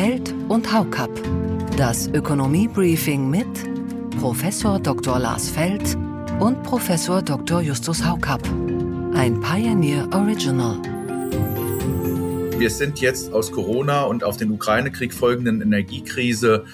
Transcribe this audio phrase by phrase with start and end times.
[0.00, 1.10] Feld und Haukapp.
[1.76, 3.46] Das Ökonomie-Briefing mit
[4.18, 5.18] Professor Dr.
[5.18, 5.94] Lars Feld
[6.38, 7.60] und Professor Dr.
[7.60, 8.40] Justus Haukapp.
[9.12, 10.78] Ein Pioneer Original.
[12.56, 16.64] Wir sind jetzt aus Corona und auf den Ukraine-Krieg folgenden Energiekrise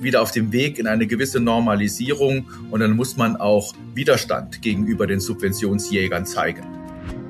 [0.00, 5.06] wieder auf dem Weg in eine gewisse Normalisierung und dann muss man auch Widerstand gegenüber
[5.06, 6.81] den Subventionsjägern zeigen.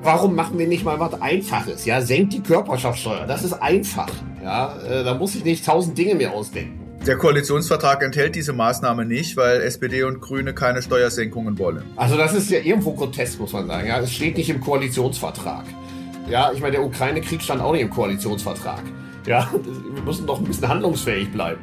[0.03, 1.85] Warum machen wir nicht mal was Einfaches?
[1.85, 3.25] Ja, senkt die Körperschaftssteuer.
[3.25, 4.09] Das ist einfach.
[4.43, 6.81] Ja, äh, da muss ich nicht tausend Dinge mehr ausdenken.
[7.07, 11.83] Der Koalitionsvertrag enthält diese Maßnahme nicht, weil SPD und Grüne keine Steuersenkungen wollen.
[11.95, 13.87] Also das ist ja irgendwo grotesk, muss man sagen.
[13.87, 15.63] Ja, es steht nicht im Koalitionsvertrag.
[16.29, 18.83] Ja, ich meine, der Ukraine-Krieg stand auch nicht im Koalitionsvertrag.
[19.25, 19.49] Ja,
[19.93, 21.61] wir müssen doch ein bisschen handlungsfähig bleiben.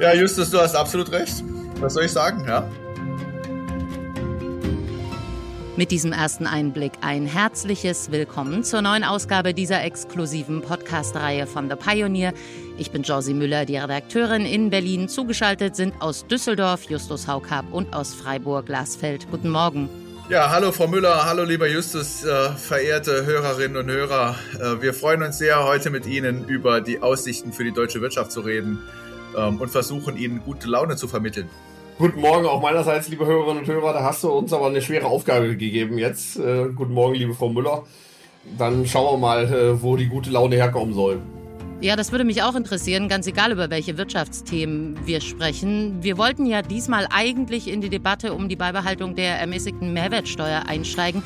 [0.00, 1.42] Ja, Justus, du hast absolut recht.
[1.80, 2.68] Was soll ich sagen, ja?
[5.80, 11.76] Mit diesem ersten Einblick ein herzliches Willkommen zur neuen Ausgabe dieser exklusiven Podcast-Reihe von The
[11.76, 12.34] Pioneer.
[12.76, 15.08] Ich bin Josie Müller, die Redakteurin in Berlin.
[15.08, 19.30] Zugeschaltet sind aus Düsseldorf Justus Haukapp und aus Freiburg Glasfeld.
[19.30, 19.88] Guten Morgen.
[20.28, 24.36] Ja, hallo Frau Müller, hallo lieber Justus, äh, verehrte Hörerinnen und Hörer.
[24.60, 28.32] Äh, wir freuen uns sehr, heute mit Ihnen über die Aussichten für die deutsche Wirtschaft
[28.32, 28.80] zu reden
[29.34, 31.48] ähm, und versuchen Ihnen gute Laune zu vermitteln.
[32.00, 33.92] Guten Morgen auch meinerseits, liebe Hörerinnen und Hörer.
[33.92, 36.38] Da hast du uns aber eine schwere Aufgabe gegeben jetzt.
[36.38, 37.84] Äh, guten Morgen, liebe Frau Müller.
[38.56, 41.20] Dann schauen wir mal, äh, wo die gute Laune herkommen soll.
[41.82, 46.02] Ja, das würde mich auch interessieren, ganz egal über welche Wirtschaftsthemen wir sprechen.
[46.02, 51.22] Wir wollten ja diesmal eigentlich in die Debatte um die Beibehaltung der ermäßigten Mehrwertsteuer einsteigen.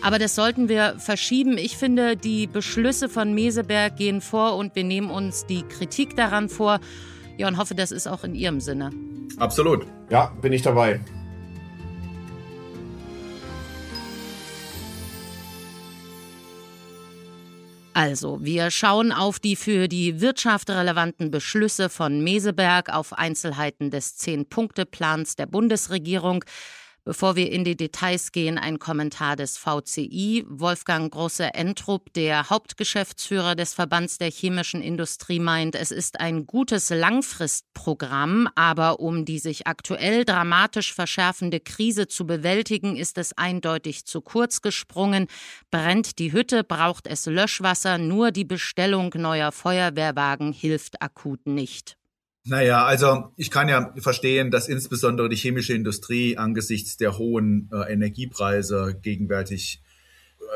[0.00, 1.58] Aber das sollten wir verschieben.
[1.58, 6.48] Ich finde, die Beschlüsse von Meseberg gehen vor und wir nehmen uns die Kritik daran
[6.48, 6.78] vor.
[7.36, 8.90] Ja, und hoffe, das ist auch in Ihrem Sinne.
[9.38, 9.86] Absolut.
[10.10, 11.00] Ja, bin ich dabei.
[17.96, 24.16] Also, wir schauen auf die für die Wirtschaft relevanten Beschlüsse von Meseberg, auf Einzelheiten des
[24.16, 26.44] Zehn-Punkte-Plans der Bundesregierung.
[27.06, 30.46] Bevor wir in die Details gehen, ein Kommentar des VCI.
[30.48, 38.48] Wolfgang Große-Entrup, der Hauptgeschäftsführer des Verbands der chemischen Industrie, meint, es ist ein gutes Langfristprogramm,
[38.54, 44.62] aber um die sich aktuell dramatisch verschärfende Krise zu bewältigen, ist es eindeutig zu kurz
[44.62, 45.26] gesprungen.
[45.70, 51.98] Brennt die Hütte, braucht es Löschwasser, nur die Bestellung neuer Feuerwehrwagen hilft akut nicht.
[52.46, 57.90] Naja, also ich kann ja verstehen, dass insbesondere die chemische Industrie angesichts der hohen äh,
[57.90, 59.82] Energiepreise gegenwärtig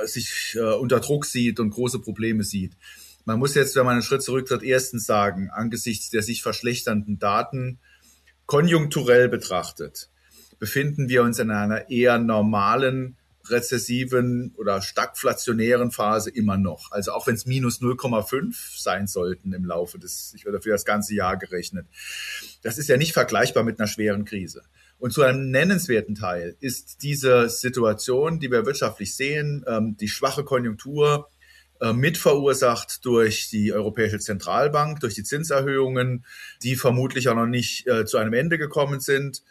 [0.02, 2.76] äh, sich äh, unter Druck sieht und große Probleme sieht.
[3.24, 7.78] Man muss jetzt, wenn man einen Schritt zurücktritt, erstens sagen, angesichts der sich verschlechternden Daten,
[8.44, 10.10] konjunkturell betrachtet,
[10.58, 13.17] befinden wir uns in einer eher normalen
[13.50, 16.92] rezessiven oder stagflationären Phase immer noch.
[16.92, 20.84] Also auch wenn es minus 0,5 sein sollten im Laufe des, ich würde für das
[20.84, 21.86] ganze Jahr gerechnet.
[22.62, 24.62] Das ist ja nicht vergleichbar mit einer schweren Krise.
[24.98, 30.42] Und zu einem nennenswerten Teil ist diese Situation, die wir wirtschaftlich sehen, ähm, die schwache
[30.44, 31.30] Konjunktur,
[31.80, 36.24] äh, mit verursacht durch die Europäische Zentralbank, durch die Zinserhöhungen,
[36.62, 39.42] die vermutlich auch noch nicht äh, zu einem Ende gekommen sind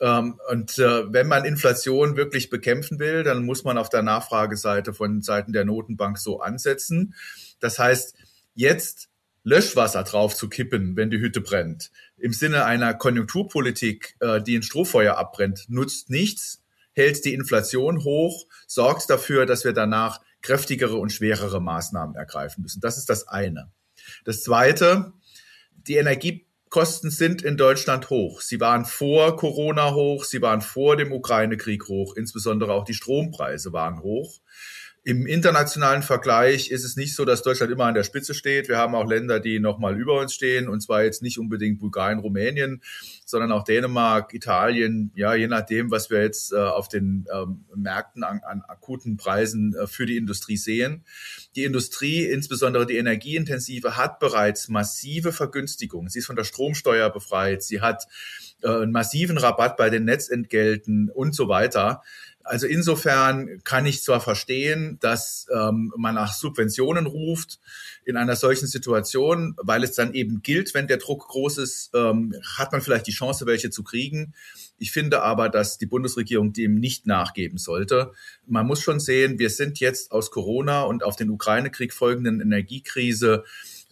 [0.00, 5.22] und äh, wenn man Inflation wirklich bekämpfen will, dann muss man auf der Nachfrageseite von
[5.22, 7.14] Seiten der Notenbank so ansetzen.
[7.60, 8.14] Das heißt,
[8.54, 9.08] jetzt
[9.44, 14.62] Löschwasser drauf zu kippen, wenn die Hütte brennt, im Sinne einer Konjunkturpolitik, äh, die ein
[14.62, 16.62] Strohfeuer abbrennt, nutzt nichts,
[16.92, 22.80] hält die Inflation hoch, sorgt dafür, dass wir danach kräftigere und schwerere Maßnahmen ergreifen müssen.
[22.80, 23.70] Das ist das eine.
[24.24, 25.12] Das zweite,
[25.86, 26.43] die Energie
[26.74, 28.40] Kosten sind in Deutschland hoch.
[28.40, 33.72] Sie waren vor Corona hoch, sie waren vor dem Ukraine-Krieg hoch, insbesondere auch die Strompreise
[33.72, 34.40] waren hoch.
[35.06, 38.68] Im internationalen Vergleich ist es nicht so, dass Deutschland immer an der Spitze steht.
[38.68, 41.78] Wir haben auch Länder, die noch mal über uns stehen, und zwar jetzt nicht unbedingt
[41.78, 42.80] Bulgarien, Rumänien,
[43.26, 45.12] sondern auch Dänemark, Italien.
[45.14, 49.74] Ja, je nachdem, was wir jetzt äh, auf den ähm, Märkten an, an akuten Preisen
[49.74, 51.04] äh, für die Industrie sehen.
[51.54, 56.08] Die Industrie, insbesondere die energieintensive, hat bereits massive Vergünstigungen.
[56.08, 57.62] Sie ist von der Stromsteuer befreit.
[57.62, 58.06] Sie hat
[58.62, 62.02] äh, einen massiven Rabatt bei den Netzentgelten und so weiter.
[62.44, 67.58] Also insofern kann ich zwar verstehen, dass ähm, man nach Subventionen ruft
[68.04, 72.34] in einer solchen Situation, weil es dann eben gilt, wenn der Druck groß ist, ähm,
[72.56, 74.34] hat man vielleicht die Chance, welche zu kriegen.
[74.76, 78.12] Ich finde aber, dass die Bundesregierung dem nicht nachgeben sollte.
[78.46, 83.44] Man muss schon sehen, wir sind jetzt aus Corona und auf den Ukraine-Krieg folgenden Energiekrise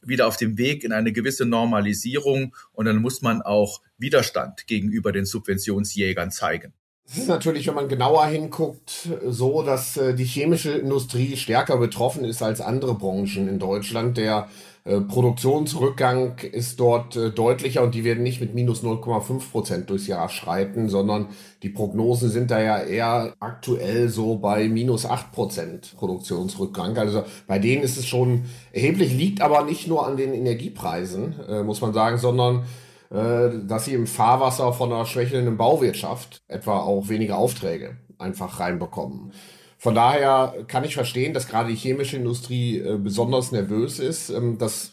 [0.04, 5.10] wieder auf dem Weg in eine gewisse Normalisierung und dann muss man auch Widerstand gegenüber
[5.10, 6.74] den Subventionsjägern zeigen.
[7.12, 12.24] Es ist natürlich, wenn man genauer hinguckt, so, dass äh, die chemische Industrie stärker betroffen
[12.24, 14.16] ist als andere Branchen in Deutschland.
[14.16, 14.48] Der
[14.84, 20.06] äh, Produktionsrückgang ist dort äh, deutlicher und die werden nicht mit minus 0,5 Prozent durchs
[20.06, 21.28] Jahr schreiten, sondern
[21.62, 26.96] die Prognosen sind da ja eher aktuell so bei minus 8 Prozent Produktionsrückgang.
[26.96, 31.82] Also bei denen ist es schon erheblich, liegt aber nicht nur an den Energiepreisen, muss
[31.82, 32.64] man sagen, sondern
[33.14, 39.32] dass sie im Fahrwasser von einer schwächelnden Bauwirtschaft etwa auch weniger Aufträge einfach reinbekommen.
[39.76, 44.30] Von daher kann ich verstehen, dass gerade die chemische Industrie äh, besonders nervös ist.
[44.30, 44.92] Ähm, das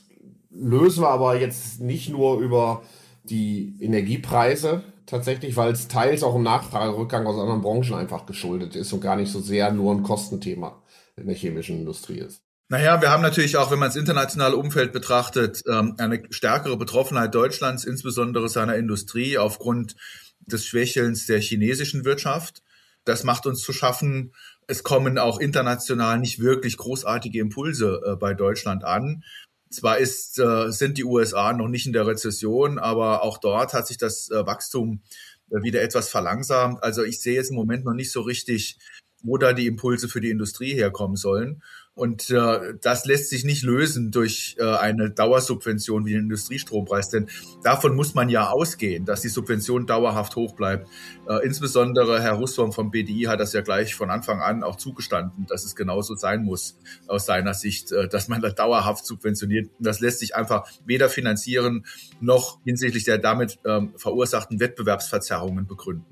[0.50, 2.82] lösen wir aber jetzt nicht nur über
[3.24, 8.92] die Energiepreise tatsächlich, weil es teils auch im Nachfragerückgang aus anderen Branchen einfach geschuldet ist
[8.92, 10.82] und gar nicht so sehr nur ein Kostenthema
[11.16, 12.49] in der chemischen Industrie ist.
[12.72, 17.34] Naja, wir haben natürlich auch, wenn man das internationale Umfeld betrachtet, ähm, eine stärkere Betroffenheit
[17.34, 19.96] Deutschlands, insbesondere seiner Industrie, aufgrund
[20.40, 22.62] des Schwächelns der chinesischen Wirtschaft.
[23.06, 24.34] Das macht uns zu schaffen.
[24.68, 29.24] Es kommen auch international nicht wirklich großartige Impulse äh, bei Deutschland an.
[29.72, 33.88] Zwar ist, äh, sind die USA noch nicht in der Rezession, aber auch dort hat
[33.88, 35.02] sich das äh, Wachstum
[35.48, 36.84] wieder etwas verlangsamt.
[36.84, 38.78] Also ich sehe jetzt im Moment noch nicht so richtig,
[39.24, 41.64] wo da die Impulse für die Industrie herkommen sollen.
[42.00, 47.28] Und äh, das lässt sich nicht lösen durch äh, eine Dauersubvention wie den Industriestrompreis, denn
[47.62, 50.88] davon muss man ja ausgehen, dass die Subvention dauerhaft hoch bleibt.
[51.28, 55.46] Äh, insbesondere Herr Russwurm vom BDI hat das ja gleich von Anfang an auch zugestanden,
[55.48, 59.70] dass es genauso sein muss aus seiner Sicht, äh, dass man da dauerhaft subventioniert.
[59.78, 61.86] Und das lässt sich einfach weder finanzieren
[62.22, 66.06] noch hinsichtlich der damit ähm, verursachten Wettbewerbsverzerrungen begründen.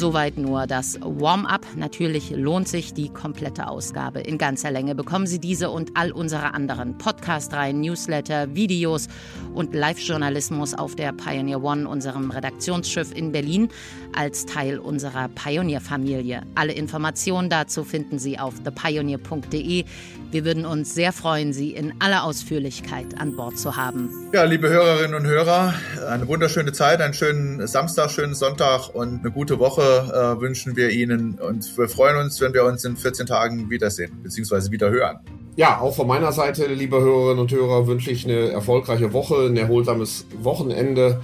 [0.00, 1.66] Soweit nur das Warm-up.
[1.76, 4.94] Natürlich lohnt sich die komplette Ausgabe in ganzer Länge.
[4.94, 9.08] Bekommen Sie diese und all unsere anderen Podcast-Reihen, Newsletter, Videos
[9.52, 13.68] und Live-Journalismus auf der Pioneer One, unserem Redaktionsschiff in Berlin,
[14.16, 16.44] als Teil unserer Pioneer-Familie.
[16.54, 19.84] Alle Informationen dazu finden Sie auf thepioneer.de.
[20.30, 24.30] Wir würden uns sehr freuen, Sie in aller Ausführlichkeit an Bord zu haben.
[24.32, 25.74] Ja, liebe Hörerinnen und Hörer,
[26.08, 29.58] eine wunderschöne Zeit, einen schönen Samstag, schönen Sonntag und eine gute
[29.90, 33.70] Woche äh, wünschen wir Ihnen und wir freuen uns, wenn wir uns in 14 Tagen
[33.70, 34.70] wiedersehen bzw.
[34.70, 35.18] wieder hören.
[35.56, 39.56] Ja, auch von meiner Seite, liebe Hörerinnen und Hörer, wünsche ich eine erfolgreiche Woche, ein
[39.56, 41.20] erholsames Wochenende.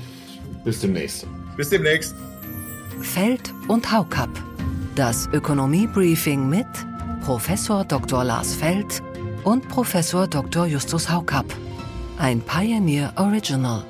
[0.64, 1.26] Bis demnächst.
[1.56, 2.14] Bis demnächst.
[3.00, 4.30] Feld und Haukapp.
[4.96, 6.66] Das Ökonomie-Briefing mit
[7.24, 8.24] Professor Dr.
[8.24, 9.02] Lars Feld
[9.44, 10.66] und Professor Dr.
[10.66, 11.46] Justus Haukapp.
[12.18, 13.84] Ein Pioneer Original.